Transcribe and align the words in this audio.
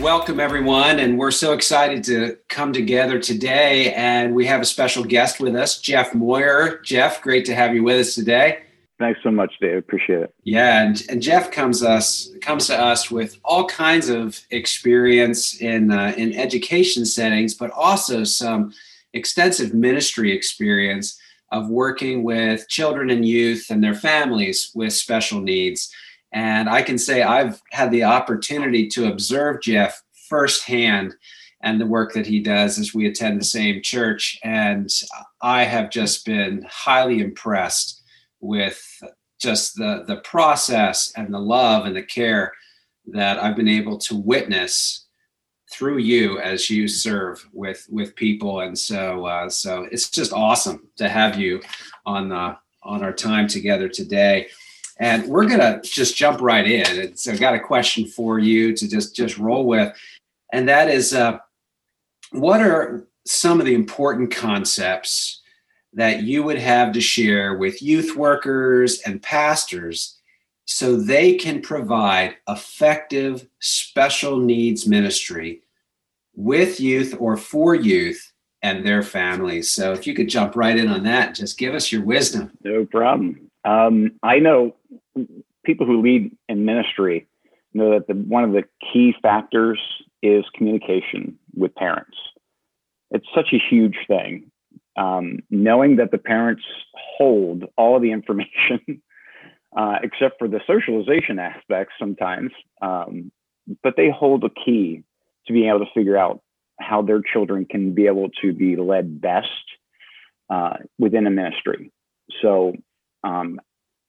Welcome, 0.00 0.40
everyone, 0.40 0.98
and 0.98 1.18
we're 1.18 1.30
so 1.30 1.52
excited 1.52 2.02
to 2.04 2.38
come 2.48 2.72
together 2.72 3.18
today. 3.18 3.92
And 3.92 4.34
we 4.34 4.46
have 4.46 4.62
a 4.62 4.64
special 4.64 5.04
guest 5.04 5.40
with 5.40 5.54
us, 5.54 5.78
Jeff 5.78 6.14
Moyer. 6.14 6.78
Jeff, 6.78 7.20
great 7.20 7.44
to 7.44 7.54
have 7.54 7.74
you 7.74 7.82
with 7.82 8.00
us 8.00 8.14
today. 8.14 8.60
Thanks 8.98 9.20
so 9.22 9.30
much, 9.30 9.52
Dave. 9.60 9.76
Appreciate 9.76 10.22
it. 10.22 10.34
Yeah, 10.42 10.86
and, 10.86 11.04
and 11.10 11.20
Jeff 11.20 11.50
comes 11.50 11.82
us 11.82 12.30
comes 12.40 12.66
to 12.68 12.80
us 12.80 13.10
with 13.10 13.38
all 13.44 13.66
kinds 13.66 14.08
of 14.08 14.40
experience 14.50 15.60
in 15.60 15.92
uh, 15.92 16.14
in 16.16 16.34
education 16.34 17.04
settings, 17.04 17.52
but 17.52 17.70
also 17.70 18.24
some 18.24 18.72
extensive 19.12 19.74
ministry 19.74 20.32
experience 20.32 21.20
of 21.52 21.68
working 21.68 22.22
with 22.22 22.66
children 22.70 23.10
and 23.10 23.26
youth 23.26 23.66
and 23.68 23.84
their 23.84 23.94
families 23.94 24.70
with 24.74 24.94
special 24.94 25.42
needs. 25.42 25.94
And 26.32 26.68
I 26.68 26.82
can 26.82 26.98
say 26.98 27.22
I've 27.22 27.60
had 27.72 27.90
the 27.90 28.04
opportunity 28.04 28.86
to 28.88 29.10
observe 29.10 29.62
Jeff 29.62 30.02
firsthand 30.28 31.14
and 31.62 31.80
the 31.80 31.86
work 31.86 32.12
that 32.14 32.26
he 32.26 32.40
does 32.40 32.78
as 32.78 32.94
we 32.94 33.06
attend 33.06 33.38
the 33.38 33.44
same 33.44 33.82
church. 33.82 34.38
And 34.42 34.88
I 35.42 35.64
have 35.64 35.90
just 35.90 36.24
been 36.24 36.66
highly 36.70 37.20
impressed 37.20 38.02
with 38.40 38.80
just 39.40 39.76
the, 39.76 40.04
the 40.06 40.16
process 40.16 41.12
and 41.16 41.32
the 41.32 41.38
love 41.38 41.86
and 41.86 41.96
the 41.96 42.02
care 42.02 42.52
that 43.06 43.38
I've 43.42 43.56
been 43.56 43.68
able 43.68 43.98
to 43.98 44.16
witness 44.16 45.06
through 45.70 45.98
you 45.98 46.38
as 46.40 46.68
you 46.68 46.88
serve 46.88 47.46
with 47.52 47.86
with 47.90 48.16
people 48.16 48.60
and 48.60 48.76
so 48.76 49.24
uh, 49.26 49.48
so 49.48 49.86
it's 49.92 50.10
just 50.10 50.32
awesome 50.32 50.88
to 50.96 51.08
have 51.08 51.38
you 51.38 51.60
on 52.04 52.28
the 52.28 52.56
on 52.82 53.04
our 53.04 53.12
time 53.12 53.46
together 53.46 53.88
today 53.88 54.48
and 55.00 55.26
we're 55.26 55.48
going 55.48 55.60
to 55.60 55.80
just 55.82 56.14
jump 56.14 56.40
right 56.42 56.70
in. 56.70 57.00
And 57.00 57.18
so 57.18 57.32
I've 57.32 57.40
got 57.40 57.54
a 57.54 57.60
question 57.60 58.06
for 58.06 58.38
you 58.38 58.76
to 58.76 58.86
just, 58.86 59.16
just 59.16 59.38
roll 59.38 59.66
with. 59.66 59.96
And 60.52 60.68
that 60.68 60.90
is 60.90 61.14
uh, 61.14 61.38
what 62.32 62.60
are 62.60 63.08
some 63.26 63.60
of 63.60 63.66
the 63.66 63.74
important 63.74 64.30
concepts 64.30 65.40
that 65.94 66.22
you 66.22 66.42
would 66.42 66.58
have 66.58 66.92
to 66.92 67.00
share 67.00 67.56
with 67.56 67.82
youth 67.82 68.14
workers 68.14 69.00
and 69.06 69.22
pastors 69.22 70.18
so 70.66 70.96
they 70.96 71.34
can 71.34 71.62
provide 71.62 72.36
effective 72.48 73.48
special 73.58 74.38
needs 74.38 74.86
ministry 74.86 75.62
with 76.36 76.78
youth 76.78 77.16
or 77.18 77.36
for 77.36 77.74
youth 77.74 78.32
and 78.62 78.86
their 78.86 79.02
families. 79.02 79.72
So 79.72 79.92
if 79.92 80.06
you 80.06 80.14
could 80.14 80.28
jump 80.28 80.54
right 80.54 80.76
in 80.76 80.88
on 80.88 81.02
that, 81.04 81.34
just 81.34 81.58
give 81.58 81.74
us 81.74 81.90
your 81.90 82.02
wisdom. 82.02 82.52
No 82.62 82.84
problem. 82.84 83.50
Um, 83.64 84.12
I 84.22 84.38
know 84.38 84.76
people 85.64 85.86
who 85.86 86.02
lead 86.02 86.36
in 86.48 86.64
ministry 86.64 87.26
know 87.74 87.90
that 87.90 88.06
the, 88.08 88.14
one 88.14 88.44
of 88.44 88.52
the 88.52 88.64
key 88.92 89.14
factors 89.22 89.80
is 90.22 90.44
communication 90.54 91.38
with 91.54 91.74
parents. 91.74 92.16
It's 93.10 93.26
such 93.34 93.52
a 93.52 93.58
huge 93.58 93.96
thing. 94.06 94.50
Um, 94.96 95.38
knowing 95.50 95.96
that 95.96 96.10
the 96.10 96.18
parents 96.18 96.62
hold 96.94 97.64
all 97.76 97.96
of 97.96 98.02
the 98.02 98.12
information, 98.12 99.02
uh, 99.76 99.98
except 100.02 100.38
for 100.38 100.48
the 100.48 100.60
socialization 100.66 101.38
aspects 101.38 101.94
sometimes, 101.98 102.50
um, 102.82 103.30
but 103.82 103.94
they 103.96 104.10
hold 104.10 104.44
a 104.44 104.50
key 104.50 105.04
to 105.46 105.52
being 105.52 105.68
able 105.68 105.80
to 105.80 105.92
figure 105.94 106.16
out 106.16 106.42
how 106.80 107.02
their 107.02 107.20
children 107.20 107.64
can 107.64 107.94
be 107.94 108.06
able 108.06 108.30
to 108.42 108.52
be 108.52 108.76
led 108.76 109.20
best 109.20 109.48
uh, 110.48 110.76
within 110.98 111.26
a 111.26 111.30
ministry. 111.30 111.92
So 112.42 112.74
um, 113.22 113.60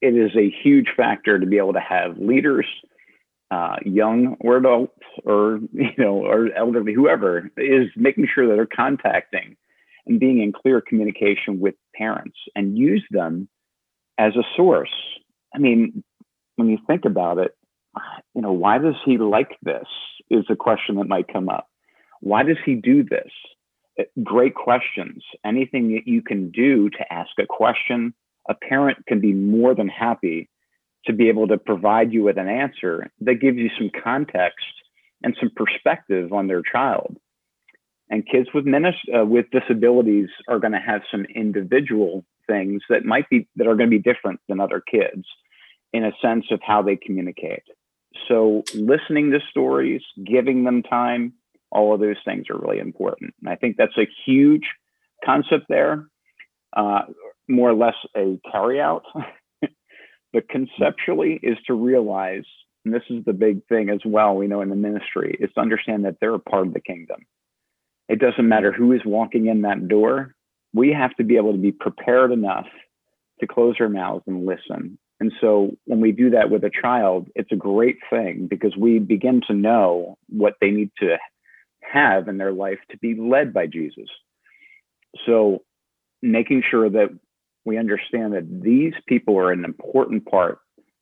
it 0.00 0.14
is 0.14 0.30
a 0.36 0.54
huge 0.62 0.88
factor 0.96 1.38
to 1.38 1.46
be 1.46 1.58
able 1.58 1.72
to 1.72 1.80
have 1.80 2.18
leaders, 2.18 2.66
uh, 3.50 3.76
young 3.84 4.36
or 4.40 4.56
adults, 4.56 5.02
or 5.24 5.60
you 5.72 5.90
know, 5.98 6.24
or 6.24 6.52
elderly, 6.54 6.94
whoever 6.94 7.50
is 7.56 7.88
making 7.96 8.28
sure 8.32 8.46
that 8.48 8.54
they're 8.54 8.66
contacting 8.66 9.56
and 10.06 10.20
being 10.20 10.40
in 10.40 10.52
clear 10.52 10.80
communication 10.80 11.60
with 11.60 11.74
parents 11.94 12.36
and 12.54 12.78
use 12.78 13.04
them 13.10 13.48
as 14.18 14.34
a 14.36 14.42
source. 14.56 14.90
I 15.54 15.58
mean, 15.58 16.02
when 16.56 16.68
you 16.68 16.78
think 16.86 17.04
about 17.04 17.38
it, 17.38 17.52
you 18.34 18.42
know, 18.42 18.52
why 18.52 18.78
does 18.78 18.94
he 19.04 19.18
like 19.18 19.56
this? 19.62 19.86
Is 20.30 20.44
a 20.50 20.56
question 20.56 20.96
that 20.96 21.08
might 21.08 21.32
come 21.32 21.48
up. 21.48 21.68
Why 22.20 22.42
does 22.42 22.58
he 22.64 22.74
do 22.74 23.02
this? 23.02 23.30
Great 24.22 24.54
questions. 24.54 25.24
Anything 25.44 25.94
that 25.94 26.06
you 26.06 26.20
can 26.20 26.50
do 26.50 26.90
to 26.90 27.12
ask 27.12 27.30
a 27.38 27.46
question 27.46 28.12
a 28.48 28.54
parent 28.54 29.04
can 29.06 29.20
be 29.20 29.32
more 29.32 29.74
than 29.74 29.88
happy 29.88 30.48
to 31.06 31.12
be 31.12 31.28
able 31.28 31.48
to 31.48 31.58
provide 31.58 32.12
you 32.12 32.22
with 32.24 32.38
an 32.38 32.48
answer 32.48 33.10
that 33.20 33.40
gives 33.40 33.56
you 33.56 33.70
some 33.78 33.90
context 34.02 34.66
and 35.22 35.36
some 35.40 35.50
perspective 35.54 36.32
on 36.32 36.46
their 36.46 36.62
child. 36.62 37.16
And 38.10 38.26
kids 38.26 38.48
with 38.54 38.64
uh, 38.66 39.24
with 39.26 39.46
disabilities 39.50 40.28
are 40.48 40.58
going 40.58 40.72
to 40.72 40.80
have 40.80 41.02
some 41.10 41.26
individual 41.34 42.24
things 42.46 42.82
that 42.88 43.04
might 43.04 43.28
be 43.28 43.46
that 43.56 43.66
are 43.66 43.74
going 43.74 43.90
to 43.90 43.98
be 43.98 44.02
different 44.02 44.40
than 44.48 44.60
other 44.60 44.80
kids 44.80 45.24
in 45.92 46.04
a 46.04 46.12
sense 46.22 46.46
of 46.50 46.60
how 46.62 46.82
they 46.82 46.96
communicate. 46.96 47.64
So 48.26 48.64
listening 48.74 49.30
to 49.32 49.40
stories, 49.50 50.02
giving 50.24 50.64
them 50.64 50.82
time, 50.82 51.34
all 51.70 51.94
of 51.94 52.00
those 52.00 52.16
things 52.24 52.46
are 52.50 52.58
really 52.58 52.78
important. 52.78 53.34
And 53.40 53.50
I 53.50 53.56
think 53.56 53.76
that's 53.76 53.96
a 53.98 54.08
huge 54.26 54.64
concept 55.24 55.66
there. 55.68 56.06
Uh, 56.74 57.02
more 57.48 57.70
or 57.70 57.74
less 57.74 57.94
a 58.16 58.38
carryout. 58.52 59.02
but 60.32 60.48
conceptually 60.48 61.40
is 61.42 61.56
to 61.66 61.74
realize, 61.74 62.44
and 62.84 62.94
this 62.94 63.02
is 63.10 63.24
the 63.24 63.32
big 63.32 63.66
thing 63.66 63.90
as 63.90 64.00
well, 64.04 64.34
we 64.34 64.46
know 64.46 64.60
in 64.60 64.68
the 64.68 64.76
ministry, 64.76 65.36
is 65.40 65.50
to 65.54 65.60
understand 65.60 66.04
that 66.04 66.16
they're 66.20 66.34
a 66.34 66.38
part 66.38 66.66
of 66.66 66.74
the 66.74 66.80
kingdom. 66.80 67.20
It 68.08 68.20
doesn't 68.20 68.48
matter 68.48 68.72
who 68.72 68.92
is 68.92 69.00
walking 69.04 69.46
in 69.46 69.62
that 69.62 69.88
door. 69.88 70.34
We 70.72 70.92
have 70.92 71.14
to 71.16 71.24
be 71.24 71.36
able 71.36 71.52
to 71.52 71.58
be 71.58 71.72
prepared 71.72 72.32
enough 72.32 72.66
to 73.40 73.46
close 73.46 73.76
our 73.80 73.88
mouths 73.88 74.24
and 74.26 74.46
listen. 74.46 74.98
And 75.20 75.32
so 75.40 75.76
when 75.84 76.00
we 76.00 76.12
do 76.12 76.30
that 76.30 76.50
with 76.50 76.64
a 76.64 76.70
child, 76.70 77.28
it's 77.34 77.52
a 77.52 77.56
great 77.56 77.98
thing 78.08 78.46
because 78.48 78.76
we 78.76 78.98
begin 78.98 79.42
to 79.48 79.54
know 79.54 80.16
what 80.28 80.54
they 80.60 80.70
need 80.70 80.90
to 81.00 81.18
have 81.80 82.28
in 82.28 82.38
their 82.38 82.52
life 82.52 82.78
to 82.90 82.98
be 82.98 83.14
led 83.14 83.52
by 83.52 83.66
Jesus. 83.66 84.08
So 85.26 85.62
making 86.22 86.62
sure 86.68 86.88
that 86.88 87.10
we 87.68 87.78
understand 87.78 88.32
that 88.32 88.62
these 88.62 88.94
people 89.06 89.38
are 89.38 89.52
an 89.52 89.64
important 89.64 90.26
part 90.26 90.58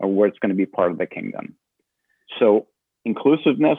of 0.00 0.10
what's 0.10 0.38
going 0.40 0.50
to 0.50 0.56
be 0.56 0.66
part 0.66 0.90
of 0.90 0.98
the 0.98 1.06
kingdom. 1.06 1.54
So 2.38 2.66
inclusiveness 3.04 3.78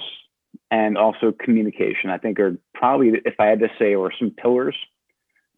and 0.72 0.98
also 0.98 1.32
communication, 1.32 2.10
I 2.10 2.18
think, 2.18 2.40
are 2.40 2.58
probably, 2.74 3.22
if 3.26 3.36
I 3.40 3.46
had 3.48 3.60
to 3.60 3.70
say, 3.78 3.94
are 3.94 4.12
some 4.18 4.32
pillars 4.32 4.76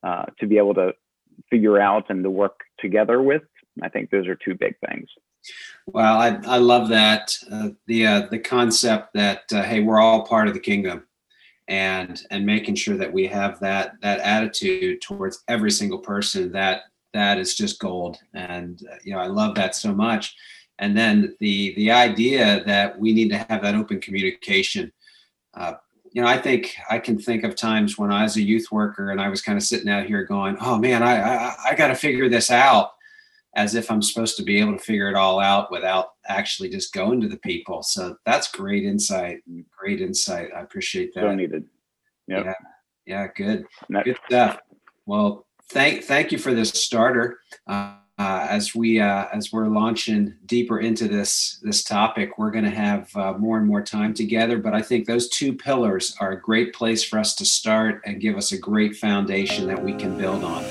uh, 0.03 0.25
to 0.39 0.47
be 0.47 0.57
able 0.57 0.73
to 0.73 0.93
figure 1.49 1.79
out 1.79 2.09
and 2.09 2.23
to 2.23 2.29
work 2.29 2.59
together 2.79 3.21
with. 3.21 3.43
I 3.81 3.89
think 3.89 4.09
those 4.09 4.27
are 4.27 4.35
two 4.35 4.55
big 4.55 4.75
things. 4.87 5.07
Well, 5.87 6.17
I, 6.17 6.39
I 6.45 6.57
love 6.57 6.89
that 6.89 7.35
uh, 7.51 7.69
the 7.87 8.05
uh, 8.05 8.21
the 8.29 8.37
concept 8.37 9.13
that 9.15 9.43
uh, 9.51 9.63
hey, 9.63 9.79
we're 9.81 9.99
all 9.99 10.25
part 10.25 10.47
of 10.47 10.53
the 10.53 10.59
kingdom, 10.59 11.07
and 11.67 12.21
and 12.29 12.45
making 12.45 12.75
sure 12.75 12.97
that 12.97 13.11
we 13.11 13.25
have 13.27 13.59
that 13.61 13.93
that 14.01 14.19
attitude 14.19 15.01
towards 15.01 15.43
every 15.47 15.71
single 15.71 15.97
person 15.97 16.51
that 16.51 16.83
that 17.13 17.37
is 17.37 17.55
just 17.55 17.79
gold. 17.79 18.17
And 18.33 18.81
uh, 18.91 18.95
you 19.03 19.13
know 19.13 19.19
i 19.19 19.27
love 19.27 19.55
that 19.55 19.75
so 19.75 19.93
much. 19.93 20.35
And 20.79 20.97
then 20.97 21.35
the 21.39 21.73
the 21.75 21.91
idea 21.91 22.63
that 22.65 22.97
we 22.99 23.13
need 23.13 23.29
to 23.29 23.37
have 23.37 23.61
that 23.61 23.75
open 23.75 24.01
communication 24.01 24.91
uh, 25.53 25.73
you 26.13 26.21
know 26.21 26.27
i 26.27 26.37
think 26.37 26.75
i 26.89 26.99
can 26.99 27.17
think 27.17 27.43
of 27.43 27.55
times 27.55 27.97
when 27.97 28.11
i 28.11 28.23
was 28.23 28.35
a 28.35 28.41
youth 28.41 28.67
worker 28.71 29.11
and 29.11 29.21
i 29.21 29.29
was 29.29 29.41
kind 29.41 29.57
of 29.57 29.63
sitting 29.63 29.89
out 29.89 30.05
here 30.05 30.23
going 30.23 30.57
oh 30.59 30.77
man 30.77 31.01
i 31.03 31.21
i, 31.21 31.55
I 31.69 31.75
got 31.75 31.87
to 31.87 31.95
figure 31.95 32.29
this 32.29 32.51
out 32.51 32.91
as 33.55 33.75
if 33.75 33.89
i'm 33.89 34.01
supposed 34.01 34.37
to 34.37 34.43
be 34.43 34.59
able 34.59 34.73
to 34.73 34.83
figure 34.83 35.09
it 35.09 35.15
all 35.15 35.39
out 35.39 35.71
without 35.71 36.11
actually 36.27 36.69
just 36.69 36.93
going 36.93 37.19
to 37.21 37.27
the 37.27 37.37
people. 37.37 37.83
So 37.83 38.15
that's 38.25 38.51
great 38.51 38.83
insight 38.83 39.41
great 39.77 40.01
insight. 40.01 40.49
I 40.55 40.61
appreciate 40.61 41.13
that. 41.15 41.21
So 41.21 41.35
needed. 41.35 41.65
Yep. 42.27 42.45
yeah. 42.45 42.53
Yeah 43.05 43.27
good. 43.35 43.65
Good 44.03 44.17
stuff. 44.27 44.59
Well 45.05 45.45
thank 45.71 46.03
thank 46.03 46.31
you 46.31 46.37
for 46.37 46.53
this 46.53 46.69
starter. 46.69 47.39
Uh, 47.67 47.95
uh, 48.19 48.45
as 48.49 48.75
we 48.75 48.99
uh, 48.99 49.25
as 49.33 49.51
we're 49.51 49.67
launching 49.67 50.35
deeper 50.45 50.79
into 50.79 51.07
this 51.07 51.59
this 51.63 51.83
topic, 51.83 52.37
we're 52.37 52.51
going 52.51 52.63
to 52.65 52.69
have 52.69 53.09
uh, 53.15 53.33
more 53.33 53.57
and 53.57 53.65
more 53.65 53.81
time 53.81 54.13
together. 54.13 54.59
But 54.59 54.75
I 54.75 54.83
think 54.83 55.07
those 55.07 55.27
two 55.29 55.53
pillars 55.53 56.15
are 56.19 56.33
a 56.33 56.39
great 56.39 56.73
place 56.73 57.03
for 57.03 57.17
us 57.17 57.33
to 57.35 57.45
start 57.45 58.01
and 58.05 58.21
give 58.21 58.37
us 58.37 58.51
a 58.51 58.59
great 58.59 58.95
foundation 58.95 59.65
that 59.67 59.83
we 59.83 59.93
can 59.93 60.17
build 60.19 60.43
on. 60.43 60.63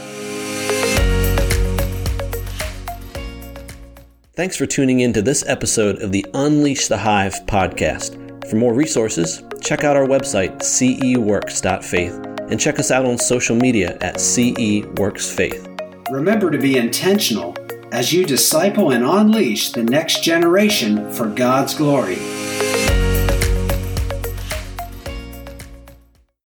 Thanks 4.35 4.57
for 4.57 4.65
tuning 4.65 5.01
in 5.01 5.13
to 5.15 5.21
this 5.21 5.45
episode 5.49 6.01
of 6.03 6.13
the 6.13 6.25
Unleash 6.35 6.87
the 6.87 6.99
Hive 6.99 7.35
podcast. 7.47 8.17
For 8.49 8.57
more 8.57 8.73
resources, 8.75 9.43
check 9.61 9.83
out 9.83 9.97
our 9.97 10.07
website, 10.07 10.59
ceworks.faith, 10.61 12.30
and 12.51 12.61
check 12.61 12.79
us 12.79 12.91
out 12.91 13.05
on 13.05 13.19
social 13.19 13.57
media 13.57 13.97
at 14.01 14.21
CE 14.21 14.85
Works 14.97 15.31
Faith. 15.31 15.69
Remember 16.11 16.51
to 16.51 16.59
be 16.59 16.77
intentional 16.77 17.57
as 17.93 18.13
you 18.13 18.25
disciple 18.25 18.91
and 18.91 19.05
unleash 19.05 19.71
the 19.73 19.83
next 19.83 20.23
generation 20.23 21.11
for 21.13 21.27
God's 21.29 21.75
glory. 21.75 22.19